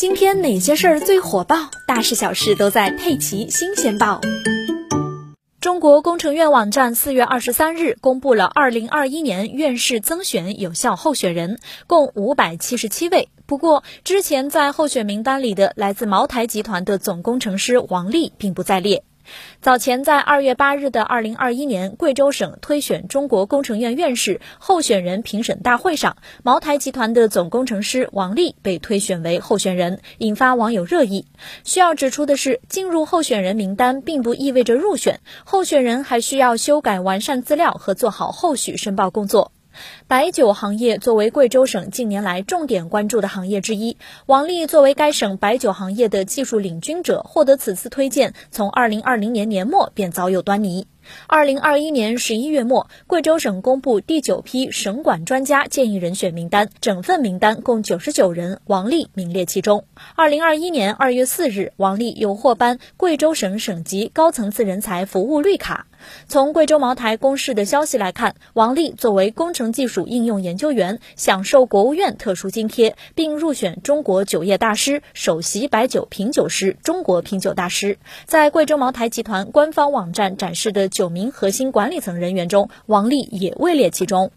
[0.00, 1.70] 今天哪些事儿最火爆？
[1.86, 4.18] 大事小事都在《佩奇新鲜报》。
[5.60, 13.28] 中国工程院网站四月二十三日公布了二零二一年院士增选有效候选人，共五百七十七位。
[13.44, 19.04] 不过，之前在候选名单里的来自茅台集团的总工程师王力并不在列。
[19.60, 31.26] 早前，在二月八日的二零二一年贵州省推选中国工程院院士候选人评审大会上，茅台集团的总工程师王力被推选为候选人，引发网友热议。
[31.64, 39.52] 需要指出的是，进入候选人名单并不意味着入选，候选人还需要修改完善资料和做好后续申报工作。
[40.06, 43.96] 白酒行业作为贵州省近年来重点关注的行业之一，
[44.26, 50.86] 王力作为该省白酒行业的技术领军者，获得此次推荐，从二零二零年年末便早有端倪。
[51.26, 59.84] 二零二一年十一月末，贵州省公布第九批省管专家建议人选名单，整份名单共九十九人，王力名列其中。
[60.14, 65.86] 二零二一年二月四日，王力又获颁贵州省省级高层次人才服务绿卡。
[66.28, 77.98] 从贵州茅台公示的消息来看，王力作为工程技术应用研究员，享受国务院特殊津贴，并入选中国酒业大师、首席白酒品酒师、中国品酒大师。
[78.24, 84.32] 在贵州茅台集团官方网站展示的九名核心管理层人员中，王丽也位列其中。